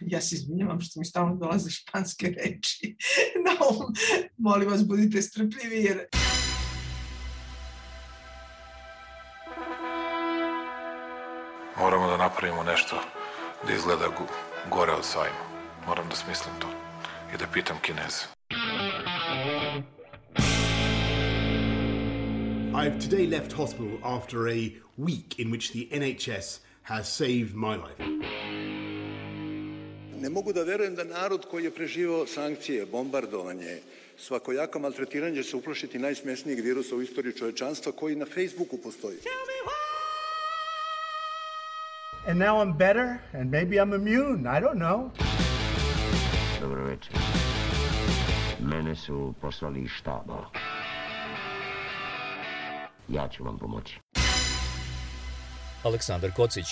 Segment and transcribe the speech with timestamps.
[0.00, 2.96] Ja se izvinjavam što mi stalno dolaze španske reči
[3.46, 3.94] na um.
[4.36, 6.06] Molim vas, budite strpljivi jer...
[11.78, 12.96] Moramo da napravimo nešto
[13.66, 14.08] da izgleda
[14.70, 15.44] gore od sajma.
[15.86, 16.68] Moram da smislim to
[17.34, 18.24] i da pitam kineze.
[22.74, 28.33] I've today left hospital after a week in which the NHS has saved my life.
[30.24, 33.78] Ne mogu da verujem da narod koji je preživao sankcije, bombardovanje,
[34.16, 39.16] svakojako maltretiranje će se uplašiti najsmesnijeg virusa u istoriji čovečanstva koji na Facebooku postoji.
[42.28, 45.10] And now I'm better and maybe I'm immune, I don't know.
[46.60, 47.12] Dobro večer.
[48.60, 50.50] Mene su poslali iz štaba.
[53.08, 54.00] Ja ću vam pomoći.
[55.82, 56.66] Aleksandar Kocić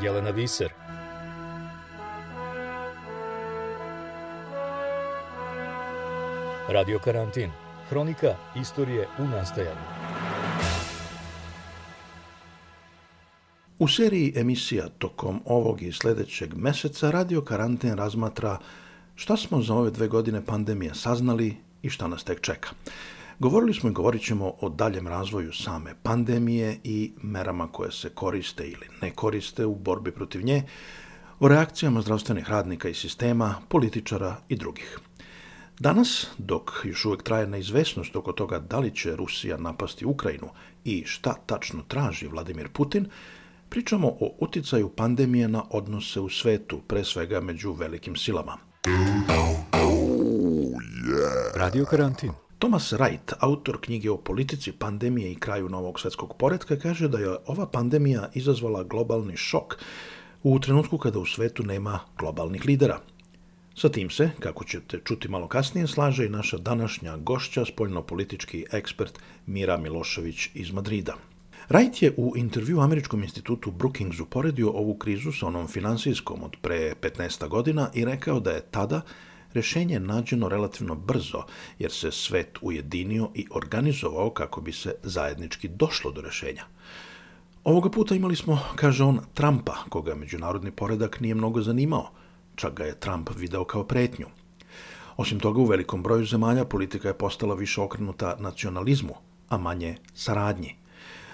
[0.00, 0.72] Jelena Viser
[6.72, 7.50] Radio Karantin
[7.88, 9.80] Hronika istorije u nastajanju
[13.78, 18.58] U seriji emisija tokom ovog i sledećeg meseca Radio Karantin razmatra
[19.14, 22.70] šta smo za ove dve godine pandemije saznali i šta nas tek čeka.
[23.38, 28.64] Govorili smo i govorit ćemo o daljem razvoju same pandemije i merama koje se koriste
[28.64, 30.62] ili ne koriste u borbi protiv nje,
[31.40, 34.98] o reakcijama zdravstvenih radnika i sistema, političara i drugih.
[35.78, 40.48] Danas, dok još uvek traje neizvesnost oko toga da li će Rusija napasti Ukrajinu
[40.84, 43.06] i šta tačno traži Vladimir Putin,
[43.68, 48.56] pričamo o uticaju pandemije na odnose u svetu, pre svega među velikim silama.
[51.54, 57.08] Radio Karantin Thomas Wright, autor knjige o politici, pandemije i kraju novog svetskog poredka, kaže
[57.08, 59.74] da je ova pandemija izazvala globalni šok
[60.42, 63.00] u trenutku kada u svetu nema globalnih lidera.
[63.74, 69.18] Sa tim se, kako ćete čuti malo kasnije, slaže i naša današnja gošća, spoljnopolitički ekspert
[69.46, 71.14] Mira Milošević iz Madrida.
[71.68, 76.94] Wright je u intervju Američkom institutu Brookings uporedio ovu krizu sa onom finansijskom od pre
[77.00, 79.00] 15 godina i rekao da je tada
[79.54, 81.42] rešenje nađeno relativno brzo,
[81.78, 86.64] jer se svet ujedinio i organizovao kako bi se zajednički došlo do rešenja.
[87.64, 92.10] Ovoga puta imali smo, kaže on, Trumpa, koga međunarodni poredak nije mnogo zanimao,
[92.54, 94.26] čak ga je Trump video kao pretnju.
[95.16, 99.14] Osim toga, u velikom broju zemalja politika je postala više okrenuta nacionalizmu,
[99.48, 100.76] a manje saradnji.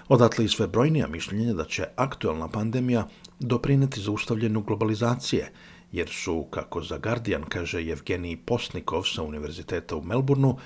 [0.09, 3.09] Odatle i sve brojnija mišljenja da će aktuelna pandemija
[3.41, 5.53] doprineti zaustavljenju globalizacije
[5.93, 10.57] jer su, kako za Guardian kaže Evgenij Postnikov sa Univerziteta u Melbourneu,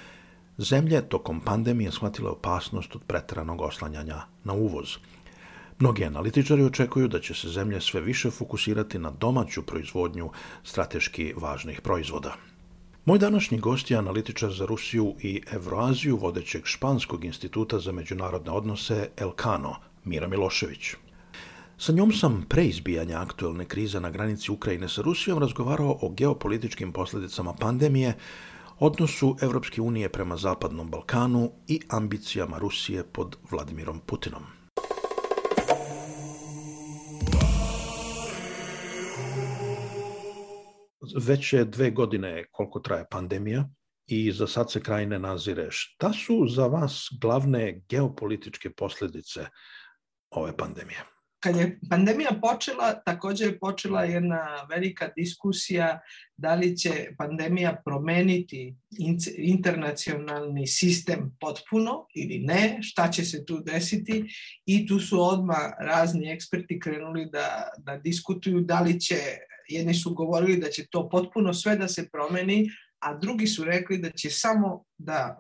[0.58, 4.96] zemlje tokom pandemije shvatile opasnost od preteranog oslanjanja na uvoz.
[5.82, 10.31] Mnogi analitičari očekuju da će se zemlje sve više fokusirati na domaću proizvodnju
[10.65, 12.37] strateški važnih proizvoda.
[13.04, 19.09] Moj današnji gost je analitičar za Rusiju i Evroaziju vodećeg Španskog instituta za međunarodne odnose
[19.16, 20.94] Elkano, Mira Milošević.
[21.78, 26.93] Sa njom sam pre izbijanja aktuelne krize na granici Ukrajine sa Rusijom razgovarao o geopolitičkim
[26.93, 28.14] posledicama pandemije,
[28.78, 34.62] odnosu Evropske unije prema Zapadnom Balkanu i ambicijama Rusije pod Vladimirom Putinom.
[41.16, 43.68] Već je dve godine koliko traje pandemija
[44.06, 45.66] i za sad se kraj ne nazire.
[45.70, 49.46] Šta su za vas glavne geopolitičke posledice
[50.30, 51.12] ove pandemije?
[51.42, 56.00] kad je pandemija počela, također je počela jedna velika diskusija
[56.36, 58.76] da li će pandemija promeniti
[59.36, 64.24] internacionalni sistem potpuno ili ne, šta će se tu desiti
[64.66, 69.16] i tu su odma razni eksperti krenuli da, da diskutuju da li će,
[69.69, 73.99] jedni su govorili da će to potpuno sve da se promeni, a drugi su rekli
[73.99, 75.37] da će samo da,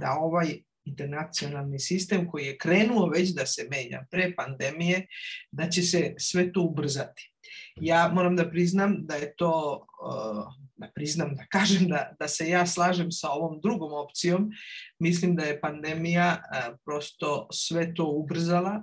[0.00, 5.06] da ovaj internacionalni sistem koji je krenuo već da se menja pre pandemije,
[5.52, 7.32] da će se sve to ubrzati.
[7.80, 10.44] Ja moram da priznam da je to, uh,
[10.76, 14.50] da priznam, da kažem da, da se ja slažem sa ovom drugom opcijom.
[14.98, 18.82] Mislim da je pandemija uh, prosto sve to ubrzala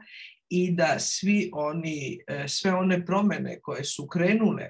[0.50, 4.70] i da svi oni, sve one promene koje su krenule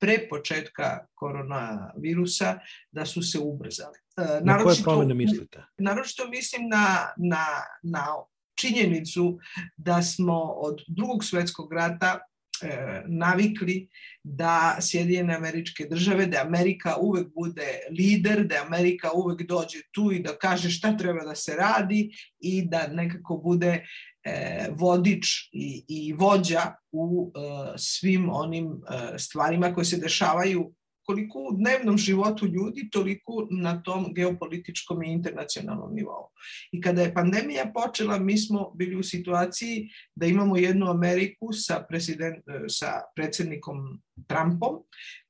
[0.00, 2.58] pre početka koronavirusa
[2.92, 3.98] da su se ubrzale.
[4.16, 5.64] E, na koje promene mislite?
[5.78, 7.46] Naročito mislim na, na,
[7.82, 8.06] na
[8.54, 9.38] činjenicu
[9.76, 12.20] da smo od drugog svetskog rata
[13.06, 13.88] navikli
[14.24, 20.18] da Sjedinjene američke države, da Amerika uvek bude lider, da Amerika uvek dođe tu i
[20.18, 23.86] da kaže šta treba da se radi i da nekako bude
[24.24, 27.38] e, vodič i, i vođa u e,
[27.76, 30.72] svim onim e, stvarima koje se dešavaju
[31.04, 36.30] koliko u dnevnom životu ljudi, toliko na tom geopolitičkom i internacionalnom nivou.
[36.72, 41.86] I kada je pandemija počela, mi smo bili u situaciji da imamo jednu Ameriku sa,
[42.68, 44.76] sa predsednikom Trumpom,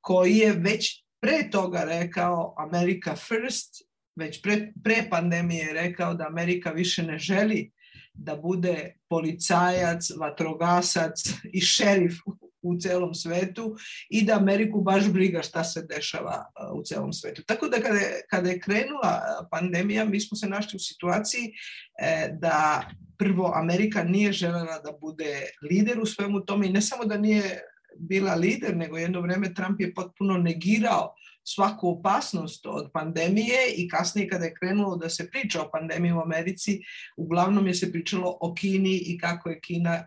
[0.01, 3.83] koji je već pre toga rekao America first,
[4.17, 7.73] već pre, pre pandemije je rekao da Amerika više ne želi
[8.15, 11.13] da bude policajac, vatrogasac
[11.53, 12.15] i šerif
[12.63, 13.77] u celom svetu
[14.09, 16.45] i da Ameriku baš briga šta se dešava
[16.75, 17.43] u celom svetu.
[17.47, 21.53] Tako da kada je, kada je krenula pandemija, mi smo se našli u situaciji
[22.01, 22.89] e, da
[23.19, 27.61] prvo Amerika nije želela da bude lider u svemu tome i ne samo da nije
[27.99, 31.15] bila lider, nego jedno vreme Trump je potpuno negirao
[31.45, 36.21] svaku opasnost od pandemije i kasnije kada je krenulo da se priča o pandemiji u
[36.21, 36.81] Americi,
[37.17, 40.05] uglavnom je se pričalo o Kini i kako je Kina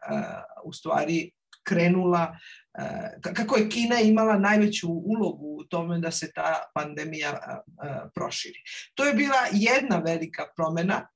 [0.63, 1.31] u stvari
[1.63, 2.37] krenula,
[3.21, 7.61] kako je Kina imala najveću ulogu u tome da se ta pandemija
[8.15, 8.59] proširi.
[8.95, 11.07] To je bila jedna velika promena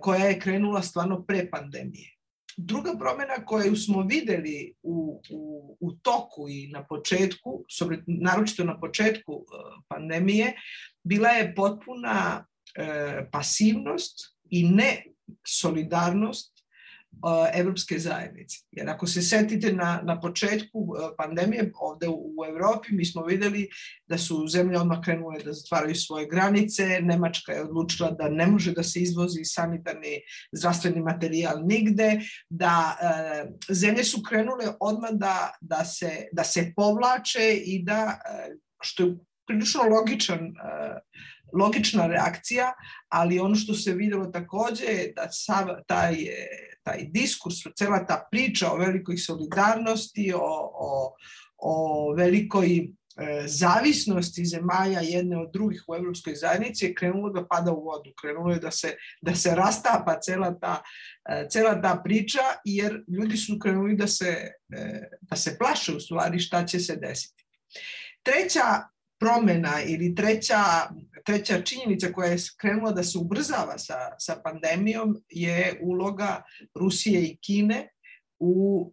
[0.00, 2.13] koja je krenula stvarno pre pandemije.
[2.56, 7.64] Druga promena koju smo videli u, u, u toku i na početku,
[8.06, 9.44] naročito na početku
[9.88, 10.56] pandemije,
[11.02, 12.46] bila je potpuna
[13.32, 15.04] pasivnost i ne
[15.46, 16.53] solidarnost
[17.54, 18.56] evropske zajednice.
[18.70, 20.86] Jer ako se setite na, na početku
[21.18, 23.68] pandemije ovde u, u Evropi, mi smo videli
[24.06, 28.72] da su zemlje odmah krenule da zatvaraju svoje granice, Nemačka je odlučila da ne može
[28.72, 30.20] da se izvozi sanitarni
[30.52, 37.54] zdravstveni materijal nigde, da e, zemlje su krenule odmah da, da, se, da se povlače
[37.64, 39.16] i da, e, što je
[39.46, 40.52] prilično logičan e,
[41.58, 42.72] logična reakcija,
[43.08, 46.14] ali ono što se videlo takođe je da sav taj
[46.84, 51.14] taj diskurs, cela ta priča o velikoj solidarnosti, o, o,
[51.56, 52.88] o velikoj e,
[53.46, 58.52] zavisnosti zemalja jedne od drugih u evropskoj zajednici je krenulo da pada u vodu, krenulo
[58.52, 60.82] je da se, da se rastapa cela ta,
[61.28, 64.36] e, cela ta priča jer ljudi su krenuli da se,
[64.76, 67.44] e, da se plaše u stvari šta će se desiti.
[68.22, 68.93] Treća
[69.24, 70.62] promena ili treća,
[71.24, 76.42] treća činjenica koja je krenula da se ubrzava sa, sa pandemijom je uloga
[76.74, 77.88] Rusije i Kine
[78.38, 78.90] u,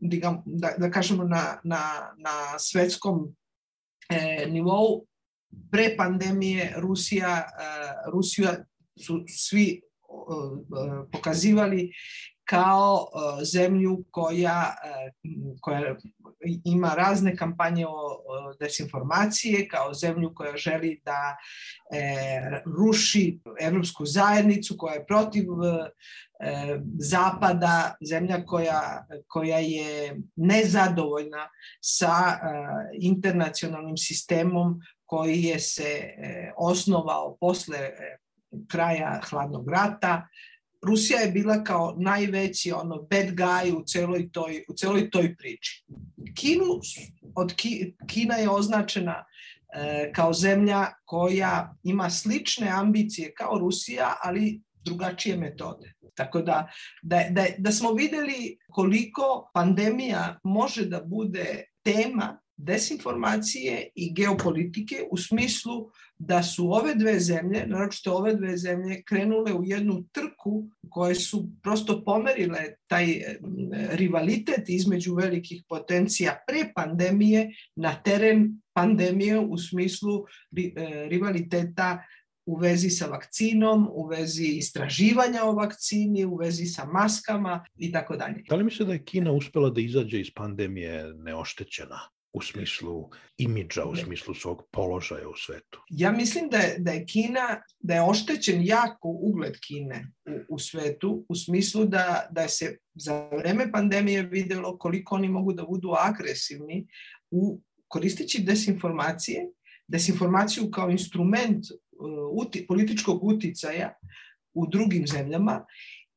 [0.00, 1.82] e, da, da kažemo, na, na,
[2.18, 3.36] na svetskom
[4.08, 5.06] e, nivou.
[5.70, 7.46] Pre pandemije Rusija, e,
[8.12, 8.64] Rusija
[9.04, 9.80] su svi e,
[11.12, 11.92] pokazivali
[12.48, 13.08] kao
[13.52, 14.74] zemlju koja,
[15.60, 15.96] koja
[16.64, 18.18] ima razne kampanje o
[18.60, 21.36] desinformacije, kao zemlju koja želi da
[21.92, 25.44] e, ruši evropsku zajednicu, koja je protiv
[26.40, 31.48] e, zapada, zemlja koja, koja je nezadovoljna
[31.80, 32.38] sa e,
[33.00, 36.00] internacionalnim sistemom koji je se
[36.56, 37.90] osnovao posle
[38.68, 40.28] kraja hladnog rata,
[40.86, 45.84] Rusija je bila kao najveći ono bad guy u celoj toj, u celoj toj priči.
[46.34, 46.80] Kinu,
[47.34, 49.24] od Ki, Kina je označena
[49.74, 55.92] e, kao zemlja koja ima slične ambicije kao Rusija, ali drugačije metode.
[56.14, 56.68] Tako da,
[57.02, 65.16] da, da, da smo videli koliko pandemija može da bude tema desinformacije i geopolitike u
[65.16, 71.14] smislu da su ove dve zemlje, naročito ove dve zemlje, krenule u jednu trku koje
[71.14, 73.06] su prosto pomerile taj
[73.90, 80.24] rivalitet između velikih potencija pre pandemije na teren pandemije u smislu
[80.56, 82.04] e, rivaliteta
[82.46, 88.16] u vezi sa vakcinom, u vezi istraživanja o vakcini, u vezi sa maskama i tako
[88.16, 88.42] dalje.
[88.48, 92.00] Da li misle da je Kina uspela da izađe iz pandemije neoštećena?
[92.36, 95.80] U smislu imidža, u smislu svog položaja u svetu?
[95.88, 100.58] Ja mislim da je, da je Kina, da je oštećen jako ugled Kine u, u
[100.58, 105.94] svetu, u smislu da, da se za vreme pandemije videlo koliko oni mogu da budu
[105.98, 106.86] agresivni
[107.30, 109.48] u koristeći desinformacije,
[109.88, 113.92] desinformaciju kao instrument uh, uti, političkog uticaja
[114.54, 115.64] u drugim zemljama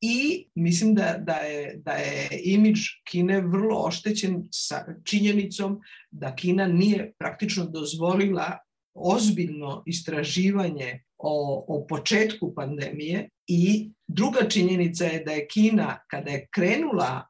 [0.01, 2.79] i mislim da, da, je, da je imidž
[3.09, 5.79] Kine vrlo oštećen sa činjenicom
[6.11, 8.57] da Kina nije praktično dozvolila
[8.93, 13.29] ozbiljno istraživanje o, o početku pandemije.
[13.47, 17.27] I druga činjenica je da je Kina, kada je krenula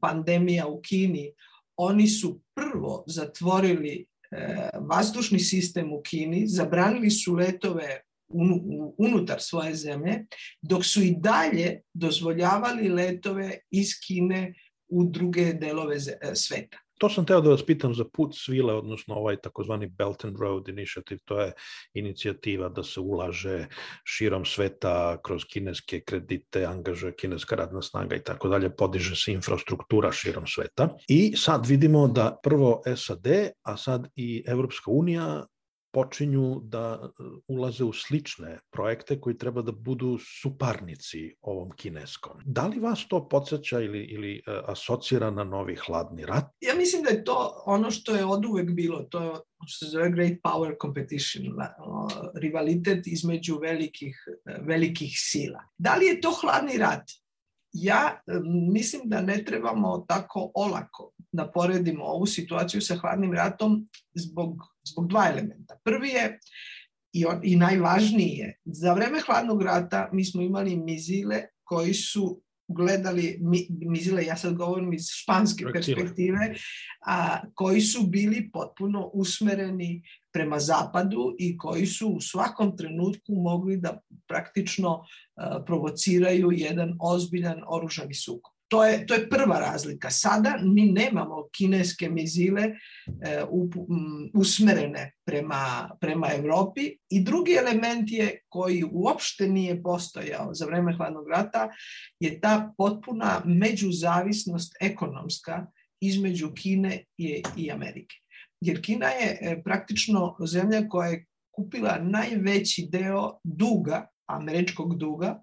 [0.00, 1.32] pandemija u Kini,
[1.76, 8.00] oni su prvo zatvorili e, vazdušni sistem u Kini, zabranili su letove
[8.98, 10.26] unutar svoje zemlje,
[10.62, 14.54] dok su i dalje dozvoljavali letove iz Kine
[14.88, 16.00] u druge delove
[16.34, 16.78] sveta.
[16.98, 20.68] To sam teo da vas pitam za put svile, odnosno ovaj takozvani Belt and Road
[20.68, 21.52] Initiative, to je
[21.94, 23.66] inicijativa da se ulaže
[24.04, 30.12] širom sveta kroz kineske kredite, angažuje kineska radna snaga i tako dalje, podiže se infrastruktura
[30.12, 30.88] širom sveta.
[31.08, 33.26] I sad vidimo da prvo SAD,
[33.62, 35.44] a sad i Evropska unija
[35.92, 42.40] počinju da e, ulaze u slične projekte koji treba da budu suparnici ovom kineskom.
[42.44, 46.44] Da li vas to podsjeća ili, ili e, asocira na novi hladni rat?
[46.60, 49.30] Ja mislim da je to ono što je od uvek bilo, to je
[49.66, 51.44] što se zove great power competition,
[52.34, 54.24] rivalitet između velikih,
[54.60, 55.62] velikih sila.
[55.78, 57.10] Da li je to hladni rat?
[57.72, 58.20] Ja
[58.72, 65.08] mislim da ne trebamo tako olako da poredimo ovu situaciju sa hladnim ratom zbog, zbog
[65.08, 65.78] dva elementa.
[65.84, 66.38] Prvi je
[67.12, 72.42] i, on, i najvažniji je, za vreme hladnog rata mi smo imali mizile koji su
[72.68, 76.54] gledali mi, mizile, ja sad govorim iz španske perspektive,
[77.06, 80.02] a, koji su bili potpuno usmereni
[80.32, 85.04] prema zapadu i koji su u svakom trenutku mogli da praktično
[85.36, 88.55] a, provociraju jedan ozbiljan oružani sukob.
[88.68, 90.10] To je, to je prva razlika.
[90.10, 92.74] Sada mi nemamo kineske mizile e,
[94.34, 101.28] usmerene prema, prema Evropi i drugi element je koji uopšte nije postojao za vreme hladnog
[101.28, 101.68] rata
[102.20, 105.66] je ta potpuna međuzavisnost ekonomska
[106.00, 108.16] između Kine i, i Amerike.
[108.60, 115.40] Jer Kina je e, praktično zemlja koja je kupila najveći deo duga, američkog duga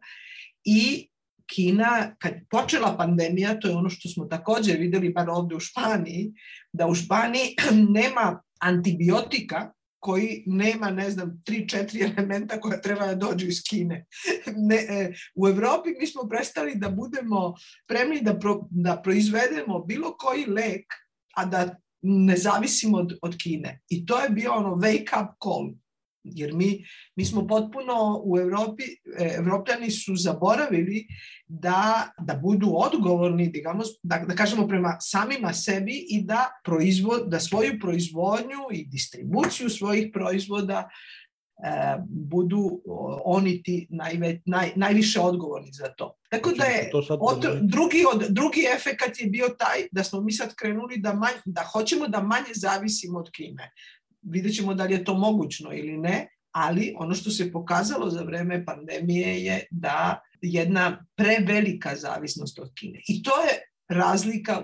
[0.65, 1.09] i
[1.45, 6.33] Kina, kad počela pandemija, to je ono što smo takođe videli bar ovde u Španiji,
[6.73, 7.55] da u Španiji
[8.00, 9.71] nema antibiotika
[10.03, 14.05] koji nema, ne znam, tri, četiri elementa koja treba da dođu iz Kine.
[14.69, 20.15] Ne, e, u Evropi mi smo prestali da budemo spremni da, pro, da proizvedemo bilo
[20.17, 20.85] koji lek,
[21.35, 23.79] a da ne zavisimo od, od Kine.
[23.89, 25.71] I to je bio ono wake up call.
[26.23, 28.83] Jer mi, mi smo potpuno u Evropi,
[29.19, 31.07] e, evropljani su zaboravili
[31.47, 37.39] da, da budu odgovorni, digamos, da, da kažemo prema samima sebi i da, proizvod, da
[37.39, 40.89] svoju proizvodnju i distribuciju svojih proizvoda
[41.63, 42.81] e, budu
[43.25, 46.15] oni ti najve, naj, najviše odgovorni za to.
[46.29, 50.55] Tako da je od, drugi, od, drugi efekat je bio taj da smo mi sad
[50.55, 53.71] krenuli da, manj, da hoćemo da manje zavisimo od Kine
[54.23, 58.21] vidjet ćemo da li je to mogućno ili ne, ali ono što se pokazalo za
[58.21, 63.01] vreme pandemije je da jedna prevelika zavisnost od Kine.
[63.07, 64.63] I to je razlika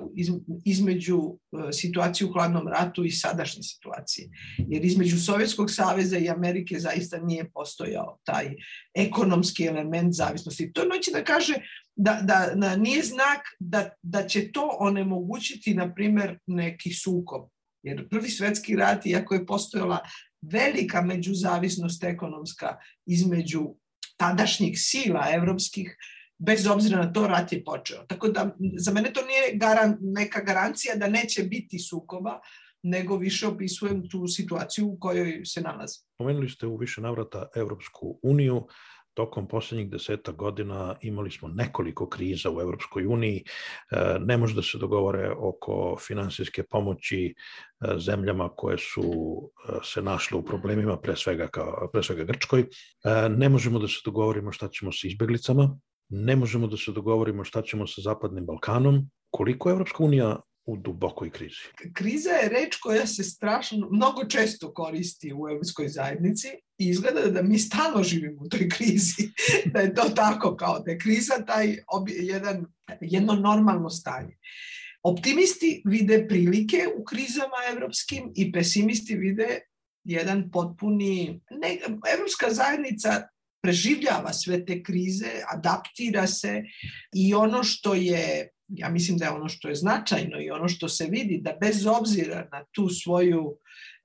[0.66, 4.30] između e, situacije u hladnom ratu i sadašnje situacije.
[4.58, 8.56] Jer između Sovjetskog saveza i Amerike zaista nije postojao taj
[8.94, 10.74] ekonomski element zavisnosti.
[10.74, 11.54] To noći da kaže
[11.96, 17.50] da, da, da nije znak da, da će to onemogućiti, na primer, neki sukob
[17.84, 20.00] Jer prvi svetski rat, iako je postojala
[20.42, 23.76] velika međuzavisnost ekonomska između
[24.18, 25.98] tadašnjih sila evropskih,
[26.38, 28.04] bez obzira na to rat je počeo.
[28.08, 32.40] Tako da za mene to nije garan, neka garancija da neće biti sukoba,
[32.84, 36.00] nego više opisujem tu situaciju u kojoj se nalazi.
[36.18, 38.68] Pomenuli ste u više navrata Evropsku uniju
[39.14, 43.44] tokom poslednjih deseta godina imali smo nekoliko kriza u Evropskoj uniji.
[43.92, 49.04] E, ne može da se dogovore oko finansijske pomoći e, zemljama koje su
[49.70, 52.66] e, se našle u problemima, pre svega, kao, pre svega Grčkoj.
[53.30, 57.62] Ne možemo da se dogovorimo šta ćemo sa izbeglicama, ne možemo da se dogovorimo šta
[57.62, 59.10] ćemo sa Zapadnim Balkanom.
[59.32, 60.40] Koliko Evropska unija
[60.70, 61.70] u dubokoj krizi?
[61.94, 66.48] Kriza je reč koja se strašno, mnogo često koristi u evropskoj zajednici
[66.78, 69.30] i izgleda da mi stalno živimo u toj krizi,
[69.74, 72.66] da je to tako kao da je kriza taj jedan,
[73.02, 74.38] jedno normalno stanje.
[75.04, 79.60] Optimisti vide prilike u krizama evropskim i pesimisti vide
[80.04, 81.42] jedan potpuni...
[81.62, 81.78] Ne,
[82.14, 83.28] evropska zajednica
[83.62, 86.64] preživljava sve te krize, adaptira se
[87.16, 90.90] i ono što je ja mislim da je ono što je značajno i ono što
[90.90, 93.58] se vidi da bez obzira na tu svoju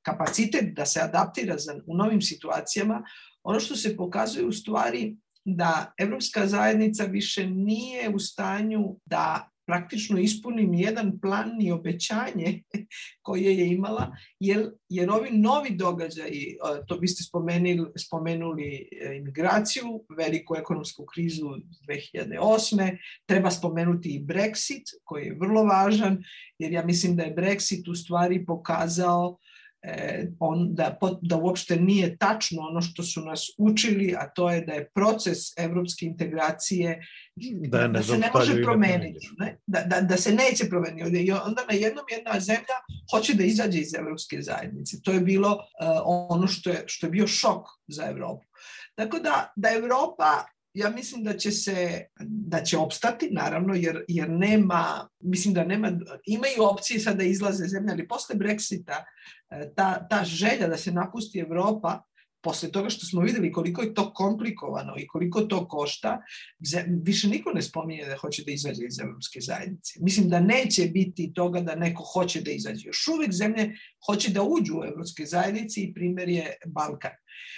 [0.02, 3.02] kapacitet da se adaptira za, u novim situacijama,
[3.42, 10.18] ono što se pokazuje u stvari da Evropska zajednica više nije u stanju da praktično
[10.18, 12.62] ispuni ni jedan plan ni obećanje
[13.26, 16.56] koje je imala, jer, jer ovi novi događaji,
[16.86, 21.46] to biste spomenuli, spomenuli imigraciju, veliku ekonomsku krizu
[21.88, 22.98] 2008.
[23.26, 26.24] Treba spomenuti i Brexit, koji je vrlo važan,
[26.58, 29.53] jer ja mislim da je Brexit u stvari pokazao E,
[30.38, 34.72] on, da, da uopšte nije tačno ono što su nas učili, a to je da
[34.72, 37.06] je proces evropske integracije
[37.68, 39.58] da, ne da se ne može promeniti, ne?
[39.66, 41.24] Da, da, da se neće promeniti.
[41.24, 42.76] I onda na jednom jedna zemlja
[43.10, 44.96] hoće da izađe iz evropske zajednice.
[45.02, 48.44] To je bilo uh, ono što je, što je bio šok za Evropu.
[48.94, 54.30] Tako da, da Evropa ja mislim da će se, da će opstati, naravno, jer, jer
[54.30, 55.92] nema, mislim da nema,
[56.26, 59.04] imaju opcije sada da izlaze zemlje, ali posle Brexita
[59.50, 62.02] e, ta, ta želja da se napusti Evropa,
[62.44, 66.20] posle toga što smo videli koliko je to komplikovano i koliko to košta,
[67.02, 69.98] više niko ne spominje da hoće da izađe iz evropske zajednice.
[70.00, 72.86] Mislim da neće biti toga da neko hoće da izađe.
[72.86, 73.72] Još uvek zemlje
[74.06, 77.12] hoće da uđu u evropske zajednice i primjer je Balkan.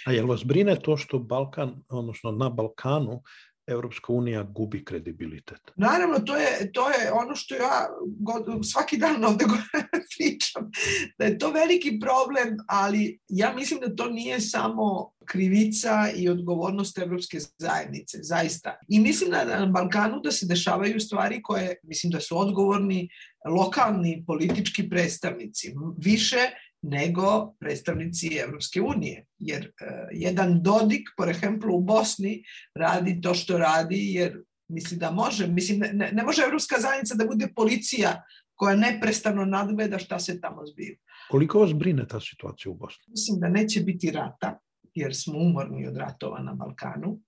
[0.07, 3.23] A je li vas brine to što Balkan, odnosno na Balkanu,
[3.67, 5.61] Evropska unija gubi kredibilitet?
[5.77, 9.45] Naravno, to je, to je ono što ja god, svaki dan ovde
[10.17, 10.71] pričam,
[11.19, 16.99] da je to veliki problem, ali ja mislim da to nije samo krivica i odgovornost
[16.99, 18.79] Evropske zajednice, zaista.
[18.89, 23.09] I mislim da na Balkanu da se dešavaju stvari koje, mislim da su odgovorni
[23.49, 25.75] lokalni politički predstavnici.
[25.99, 26.37] Više
[26.83, 29.27] nego predstavnici Evropske unije.
[29.39, 32.43] Jer uh, jedan Dodik, por ejemplo, u Bosni
[32.75, 35.47] radi to što radi jer misli da može.
[35.47, 38.23] Mislim, ne, ne može Evropska zajednica da bude policija
[38.55, 40.97] koja neprestano nadgleda šta se tamo zbiva.
[41.31, 43.05] Koliko vas brine ta situacija u Bosni?
[43.09, 44.59] Mislim da neće biti rata,
[44.95, 47.21] jer smo umorni od ratova na Balkanu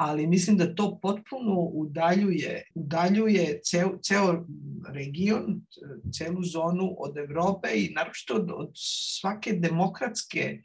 [0.00, 4.46] ali mislim da to potpuno udaljuje, udaljuje ceo, ceo
[4.88, 5.60] region,
[6.18, 10.60] celu zonu od Evrope i naročito od, od svake demokratske e,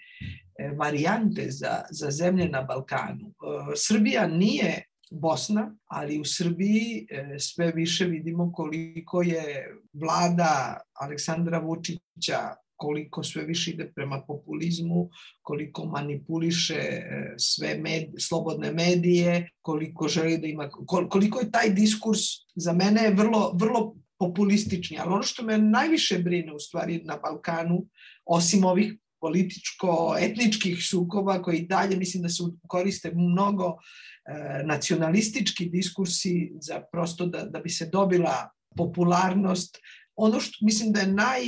[0.77, 3.27] varijante za, za zemlje na Balkanu.
[3.27, 11.59] E, Srbija nije Bosna, ali u Srbiji e, sve više vidimo koliko je vlada Aleksandra
[11.59, 15.09] Vučića koliko sve više ide prema populizmu,
[15.41, 20.69] koliko manipuliše e, sve med, slobodne medije, koliko želi da ima,
[21.09, 22.19] koliko je taj diskurs
[22.55, 27.17] za mene je vrlo, vrlo populistični, ali ono što me najviše brine u stvari na
[27.17, 27.87] Balkanu,
[28.25, 36.81] osim ovih političko-etničkih sukoba koji dalje mislim da se koriste mnogo e, nacionalistički diskursi za
[36.91, 39.77] prosto da, da bi se dobila popularnost.
[40.15, 41.41] Ono što mislim da je naj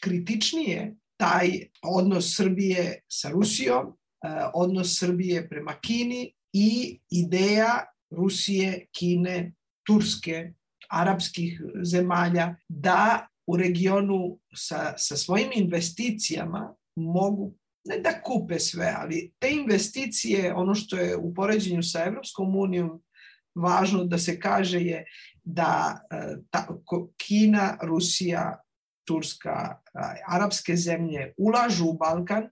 [0.00, 1.50] kritičnije taj
[1.82, 3.94] odnos Srbije sa Rusijom, e,
[4.54, 9.52] odnos Srbije prema Kini i ideja Rusije, Kine,
[9.86, 10.52] Turske,
[10.90, 17.54] arapskih zemalja da u regionu sa, sa svojim investicijama mogu
[17.84, 23.02] ne da kupe sve, ali te investicije, ono što je u poređenju sa Evropskom unijom
[23.54, 25.04] važno da se kaže je
[25.44, 26.66] da e, ta,
[27.16, 28.58] Kina, Rusija,
[29.06, 29.80] Turska,
[30.26, 32.48] arapske zemlje ulažu u Balkan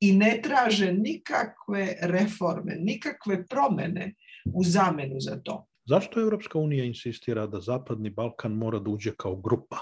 [0.00, 4.14] i ne traže nikakve reforme, nikakve promene
[4.54, 5.66] u zamenu za to.
[5.86, 9.78] Zašto Evropska unija insistira da Zapadni Balkan mora da uđe kao grupa?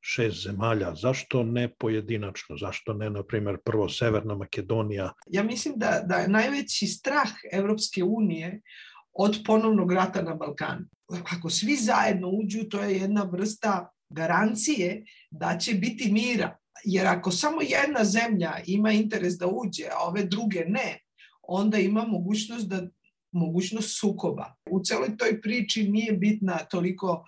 [0.00, 5.12] šest zemalja, zašto ne pojedinačno, zašto ne, na primjer, prvo Severna Makedonija?
[5.26, 8.60] Ja mislim da, da je najveći strah Evropske unije
[9.12, 10.86] od ponovnog rata na Balkanu.
[11.36, 16.56] Ako svi zajedno uđu, to je jedna vrsta garancije da će biti mira.
[16.84, 20.98] Jer ako samo jedna zemlja ima interes da uđe, a ove druge ne,
[21.42, 22.86] onda ima mogućnost da
[23.32, 24.54] mogućnost sukoba.
[24.70, 27.24] U celoj toj priči nije bitna toliko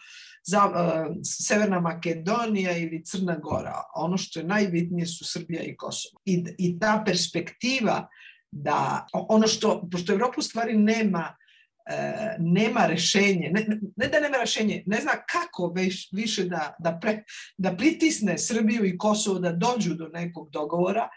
[0.47, 3.83] za, uh, Severna Makedonija ili Crna Gora.
[3.97, 6.21] Ono što je najbitnije su Srbija i Kosovo.
[6.25, 8.09] I, i ta perspektiva
[8.53, 11.37] da ono što, pošto Evropa u stvari nema
[11.91, 16.99] E, nema rešenje, ne, ne da nema rešenje, ne zna kako već, više da, da,
[17.03, 17.23] pre,
[17.59, 21.09] da pritisne Srbiju i Kosovo da dođu do nekog dogovora,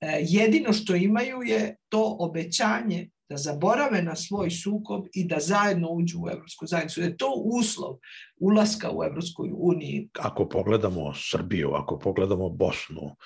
[0.00, 5.88] e, jedino što imaju je to obećanje da zaborave na svoj sukob i da zajedno
[5.90, 7.00] uđu u Evropsku zajednicu.
[7.00, 7.96] Je to uslov
[8.40, 10.08] ulaska u Evropskoj uniji.
[10.20, 13.16] Ako pogledamo Srbiju, ako pogledamo Bosnu,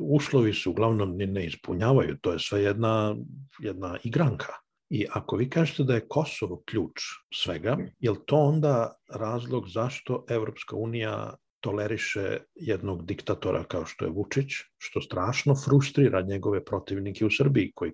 [0.00, 2.18] uslovi su uglavnom ne ispunjavaju.
[2.20, 3.16] To je sve jedna,
[3.60, 4.67] jedna igranka.
[4.90, 7.00] I ako vi kažete da je Kosovo ključ
[7.34, 14.10] svega, je li to onda razlog zašto Evropska unija toleriše jednog diktatora kao što je
[14.10, 17.92] Vučić, što strašno frustrira njegove protivnike u Srbiji koji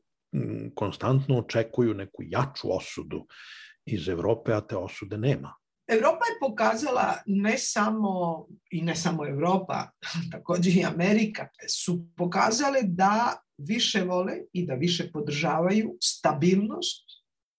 [0.74, 3.26] konstantno očekuju neku jaču osudu
[3.86, 5.54] iz Evrope, a te osude nema.
[5.86, 9.90] Evropa je pokazala ne samo i ne samo Evropa,
[10.32, 17.04] takođe i Amerika, su pokazale da više vole i da više podržavaju stabilnost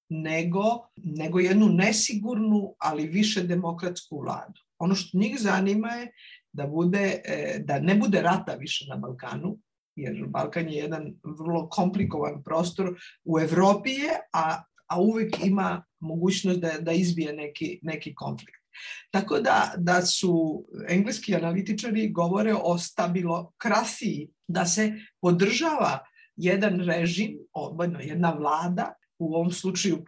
[0.09, 0.61] nego,
[0.95, 4.61] nego jednu nesigurnu, ali više demokratsku vladu.
[4.79, 6.11] Ono što njih zanima je
[6.53, 9.57] da, bude, e, da ne bude rata više na Balkanu,
[9.95, 16.59] jer Balkan je jedan vrlo komplikovan prostor u Evropi je, a, a uvek ima mogućnost
[16.59, 18.64] da, da izbije neki, neki konflikt.
[19.11, 25.99] Tako da, da su engleski analitičari govore o stabilokrasiji, da se podržava
[26.35, 30.05] jedan režim, odbojno jedna vlada, u ovom slučaju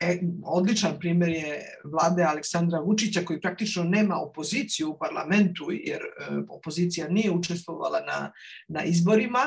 [0.00, 6.36] e, odličan primjer je vlade Aleksandra Vučića koji praktično nema opoziciju u parlamentu jer e,
[6.48, 8.32] opozicija nije učestvovala na,
[8.68, 9.40] na izborima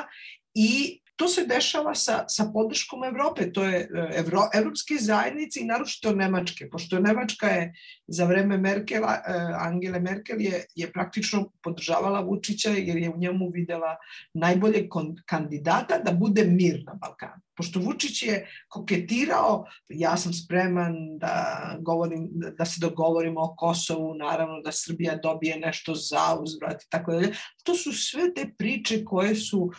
[0.54, 5.64] i To se dešava sa, sa podrškom Evrope, to je e, Evro, evropske zajednice i
[5.64, 7.74] naročito Nemačke, pošto Nemačka je
[8.06, 13.50] za vreme Merkela, e, Angele Merkel je, je praktično podržavala Vučića jer je u njemu
[13.52, 13.96] videla
[14.34, 14.88] najbolje
[15.26, 17.42] kandidata da bude mir na Balkanu.
[17.56, 24.60] Pošto Vučić je koketirao, ja sam spreman da, govorim, da se dogovorimo o Kosovu, naravno
[24.60, 27.34] da Srbija dobije nešto za uzvrat i tako dalje.
[27.62, 29.70] To su sve te priče koje su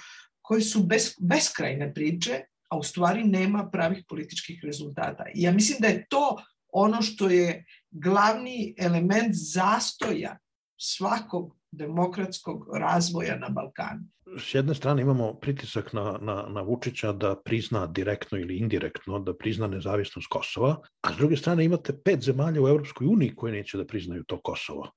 [0.44, 5.26] koje su bes, beskrajne priče, a u stvari nema pravih političkih rezultata.
[5.36, 6.38] I ja mislim da je to
[6.74, 10.38] ono što je glavni element zastoja
[10.78, 14.04] svakog demokratskog razvoja na Balkanu.
[14.40, 19.36] S jedne strane imamo pritisak na, na, na Vučića da prizna direktno ili indirektno da
[19.38, 23.78] prizna nezavisnost Kosova, a s druge strane imate pet zemalja u Europskoj uniji koje neće
[23.78, 24.90] da priznaju to Kosovo.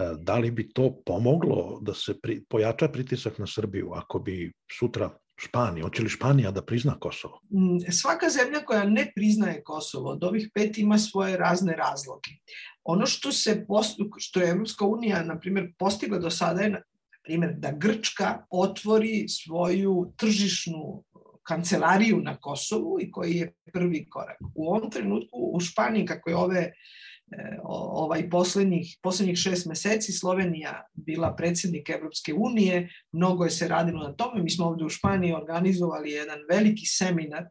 [0.00, 4.52] E, da li bi to pomoglo da se pri, pojača pritisak na Srbiju ako bi
[4.78, 7.40] sutra Španija, hoće li Španija da prizna Kosovo?
[7.50, 12.30] Mm, svaka zemlja koja ne priznaje Kosovo od ovih pet ima svoje razne razloge.
[12.84, 16.82] Ono što se postu, što je Evropska unija, na primjer, postigla do sada je, na
[17.22, 21.04] primjer, da Grčka otvori svoju tržišnu
[21.42, 24.36] kancelariju na Kosovu i koji je prvi korak.
[24.54, 26.72] U ovom trenutku u Španiji, kako je ove
[27.64, 34.12] ovaj poslednjih, poslednjih šest meseci Slovenija bila predsednik Evropske unije, mnogo je se radilo na
[34.12, 34.42] tome.
[34.42, 37.44] Mi smo ovde u Španiji organizovali jedan veliki seminar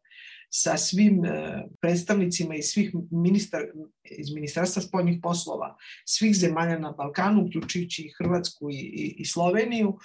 [0.49, 3.61] sa svim e, predstavnicima iz svih ministar,
[4.03, 9.97] iz Ministarstva spoljnih poslova svih zemalja na Balkanu, uključujući i Hrvatsku i, i, i Sloveniju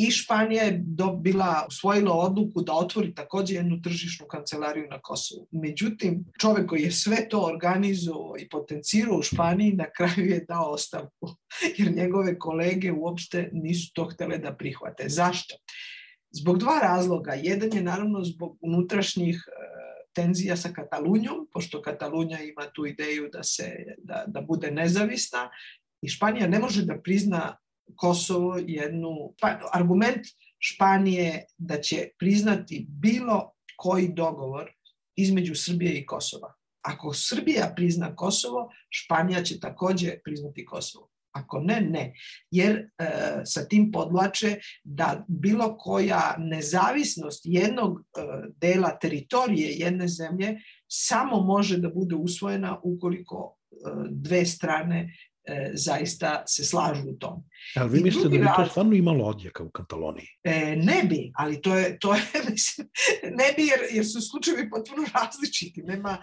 [0.00, 5.48] i Španija je dobila, usvojila odluku da otvori takođe jednu tržišnu kancelariju na Kosovu.
[5.50, 10.70] Međutim, čovek koji je sve to organizovao i potencirao u Španiji, na kraju je dao
[10.70, 11.28] ostavku,
[11.78, 15.08] jer njegove kolege uopšte nisu to htele da prihvate.
[15.08, 15.56] Zašto?
[16.30, 17.32] Zbog dva razloga.
[17.32, 19.50] Jedan je naravno zbog unutrašnjih e,
[20.12, 25.50] tenzija sa Katalunjom, pošto Katalunja ima tu ideju da, se, da, da bude nezavisna
[26.02, 27.56] i Španija ne može da prizna
[27.96, 30.26] Kosovo jednu, pa, argument
[30.58, 34.70] Španije da će priznati bilo koji dogovor
[35.16, 36.54] između Srbije i Kosova.
[36.82, 41.08] Ako Srbija prizna Kosovo, Španija će takođe priznati Kosovo.
[41.32, 42.14] Ako ne, ne.
[42.50, 42.86] Jer e,
[43.44, 48.22] sa tim podlače da bilo koja nezavisnost jednog e,
[48.56, 53.74] dela teritorije jedne zemlje samo može da bude usvojena ukoliko e,
[54.10, 55.14] dve strane
[55.48, 57.44] e, zaista se slažu u tom.
[57.76, 60.26] Ali vi mislite da bi to stvarno imalo odjeka u Kataloniji?
[60.44, 62.88] E, ne bi, ali to je, to je mislim,
[63.22, 65.82] ne bi jer, jer su slučajevi potpuno različiti.
[65.82, 66.18] Nema,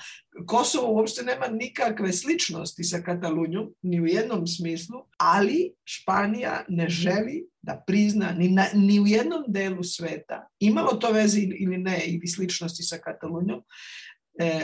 [0.45, 7.47] Kosovo uopšte nema nikakve sličnosti sa Katalunjom, ni u jednom smislu, ali Španija ne želi
[7.61, 12.27] da prizna ni, na, ni u jednom delu sveta, imalo to veze ili ne, ili
[12.27, 13.61] sličnosti sa Katalunjom,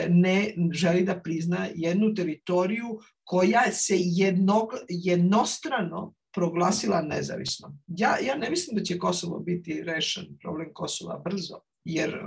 [0.08, 7.78] ne želi da prizna jednu teritoriju koja se jednog, jednostrano proglasila nezavisnom.
[7.86, 12.20] Ja, ja ne mislim da će Kosovo biti rešen, problem Kosova brzo, jer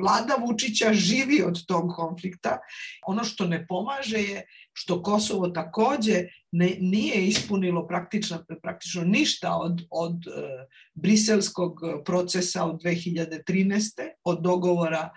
[0.00, 2.58] vlada Vučića živi od tog konflikta.
[3.06, 9.82] Ono što ne pomaže je što Kosovo takođe ne, nije ispunilo praktično, praktično ništa od,
[9.90, 14.08] od e, briselskog procesa od 2013.
[14.24, 15.10] od dogovora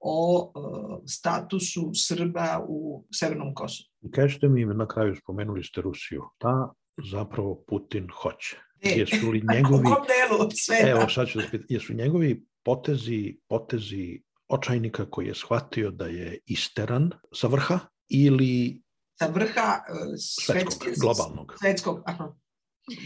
[0.00, 3.88] o uh, statusu Srba u Severnom Kosovu.
[4.02, 6.72] I kažete mi, na kraju spomenuli ste Rusiju, ta
[7.10, 8.56] zapravo Putin hoće.
[8.82, 9.80] E, jesu li njegovi...
[9.80, 10.88] U kom delu sveta?
[10.88, 16.38] Evo, sad ću da pitam, jesu njegovi potezi, potezi očajnika koji je shvatio da je
[16.46, 18.82] isteran sa vrha ili
[19.18, 21.54] sa vrha uh, svetskog, svetske, globalnog.
[21.60, 22.32] Svetskog, aha.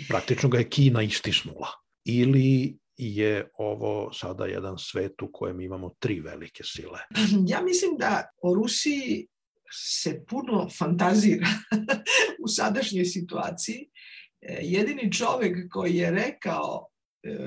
[0.09, 1.69] Praktično ga je Kina istisnula.
[2.05, 6.99] Ili je ovo sada jedan svet u kojem imamo tri velike sile?
[7.53, 9.27] Ja mislim da o Rusiji
[9.73, 11.47] se puno fantazira
[12.45, 13.91] u sadašnjoj situaciji.
[14.41, 16.92] E, jedini čovek koji je rekao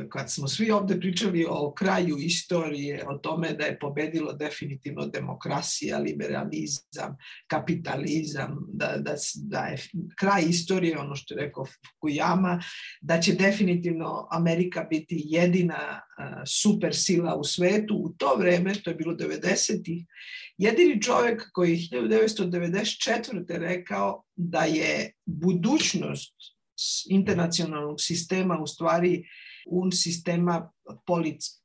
[0.10, 5.98] kad smo svi ovde pričali o kraju istorije, o tome da je pobedilo definitivno demokrasija,
[5.98, 9.78] liberalizam, kapitalizam, da, da, da je
[10.20, 12.64] kraj istorije, ono što je rekao Fukuyama,
[13.02, 16.02] da će definitivno Amerika biti jedina
[16.46, 17.96] super sila u svetu.
[17.96, 20.06] U to vreme, to je bilo 90-ih,
[20.58, 23.44] jedini čovek koji je 1994.
[23.48, 26.36] rekao da je budućnost
[27.10, 29.24] internacionalnog sistema u stvari
[29.66, 30.72] un sistema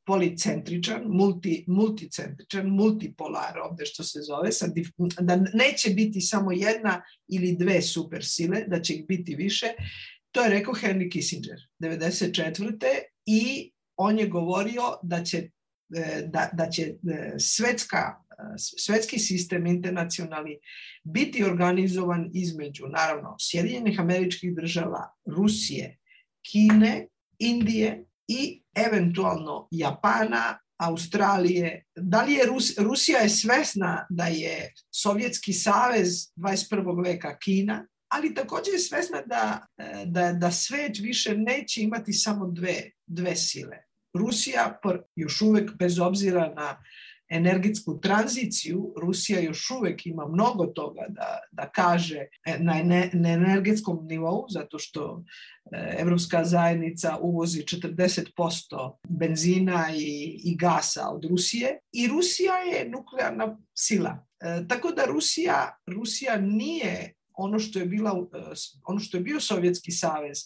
[0.06, 4.72] policentričan, multi, multicentričan, multipolar ovde što se zove, sad,
[5.20, 9.66] da neće biti samo jedna ili dve supersile, da će ih biti više,
[10.32, 12.78] to je rekao Henry Kissinger 94.
[13.26, 15.50] i on je govorio da će,
[15.94, 18.16] e, da, da će e, svetska
[18.56, 20.58] svetski sistem internacionalni
[21.04, 25.98] biti organizovan između, naravno, Sjedinjenih američkih država, Rusije,
[26.42, 27.06] Kine
[27.40, 31.84] Indije i eventualno Japana, Australije.
[31.96, 37.04] Da li je Rus, Rusija je svesna da je Sovjetski savez 21.
[37.04, 39.66] veka Kina, ali takođe je svesna da,
[40.06, 43.76] da, da svet više neće imati samo dve, dve sile.
[44.14, 44.80] Rusija
[45.16, 46.82] još uvek bez obzira na
[47.30, 52.26] energetsku tranziciju, Rusija još uvek ima mnogo toga da, da kaže
[52.58, 55.24] na, ne, na energetskom nivou, zato što
[55.72, 63.58] e, Evropska zajednica uvozi 40% benzina i, i gasa od Rusije i Rusija je nuklearna
[63.74, 64.26] sila.
[64.40, 68.38] E, tako da Rusija, Rusija nije ono što je bila e,
[68.86, 70.38] ono što je bio Sovjetski savez,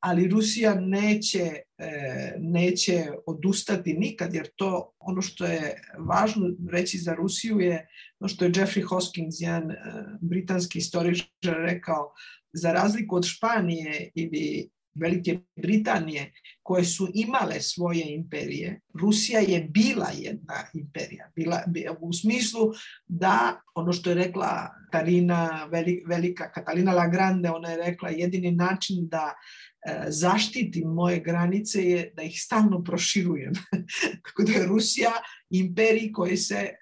[0.00, 7.14] ali Rusija neće, e, neće odustati nikad, jer to ono što je važno reći za
[7.14, 7.88] Rusiju je
[8.20, 9.76] ono što je Jeffrey Hoskins, jedan e,
[10.20, 12.14] britanski istoričar, rekao,
[12.52, 16.32] za razliku od Španije ili Velike Britanije,
[16.62, 21.30] koje su imale svoje imperije, Rusija je bila jedna imperija.
[21.36, 21.62] Bila,
[22.00, 22.60] u smislu
[23.06, 25.68] da, ono što je rekla Katarina,
[26.06, 29.34] velika Katalina Lagrande, ona je rekla jedini način da
[30.08, 33.52] zaštitim moje granice je da ih stalno proširujem.
[34.24, 35.12] Tako da je Rusija
[35.50, 36.74] imperij koji se e,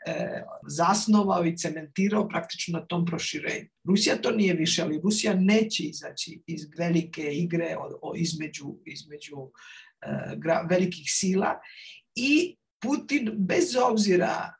[0.69, 3.69] zasnovao i cementirao praktično na tom proširenju.
[3.85, 9.37] Rusija to nije više, ali Rusija neće izaći iz velike igre o, o, između, između
[9.37, 11.61] e, gra, velikih sila
[12.14, 14.53] i Putin, bez obzira,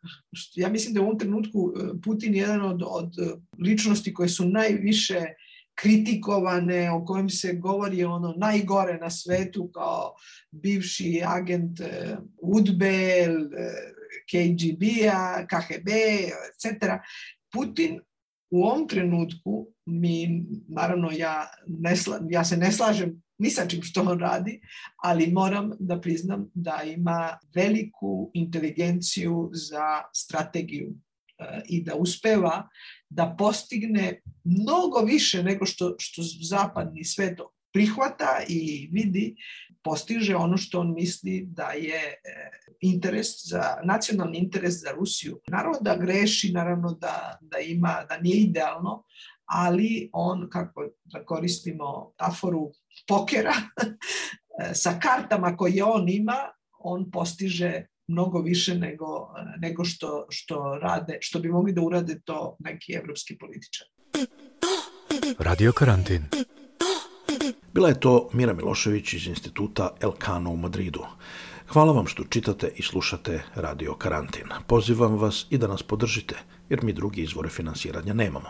[0.55, 3.13] ja mislim da je u ovom trenutku e, Putin jedan od, od
[3.59, 5.21] ličnosti koje su najviše
[5.81, 10.15] kritikovane, o kojem se govori ono najgore na svetu kao
[10.51, 13.27] bivši agent e, UDBE, e,
[14.31, 15.89] KGB-a, KHB,
[16.49, 16.99] etc.
[17.53, 18.01] Putin
[18.51, 23.83] u ovom trenutku mi, naravno ja, ne sla, ja se ne slažem ni sa čim
[23.83, 24.61] što on radi,
[25.03, 30.95] ali moram da priznam da ima veliku inteligenciju za strategiju
[31.39, 32.69] e, i da uspeva
[33.09, 37.41] da postigne mnogo više nego što, što zapadni svet
[37.73, 39.37] prihvata i vidi,
[39.85, 42.17] postiže ono što on misli da je e,
[42.81, 45.41] interes za, nacionalni interes za Rusiju.
[45.49, 49.05] Naravno da greši, naravno da, da ima, da nije idealno,
[49.45, 52.73] ali on, kako da koristimo taforu
[53.09, 53.55] pokera,
[54.83, 56.39] sa kartama koje on ima,
[56.79, 62.57] on postiže mnogo više nego, nego što, što rade, što bi mogli da urade to
[62.59, 63.91] neki evropski političari.
[65.39, 66.25] Radio karantin.
[67.73, 71.05] Bila je to Mira Milošević iz instituta Elkano u Madridu.
[71.69, 74.49] Hvala vam što čitate i slušate Radio Karantin.
[74.67, 76.35] Pozivam vas i da nas podržite,
[76.69, 78.49] jer mi drugi izvore finansiranja nemamo.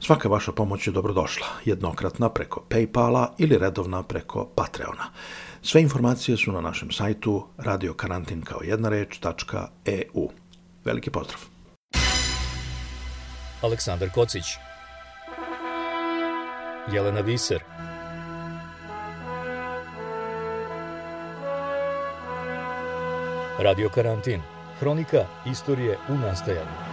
[0.00, 5.12] Svaka vaša pomoć je dobrodošla, jednokratna preko Paypala ili redovna preko Patreona.
[5.70, 10.28] Sve informacije su na našem sajtu radiokarantin kao jedna reč.eu.
[10.84, 11.40] Veliki pozdrav.
[13.62, 14.44] Aleksandar Kocić
[16.92, 17.60] Jelena Viser
[23.58, 24.40] Radio Karantin
[24.80, 26.87] Hronika istorije u nastajanju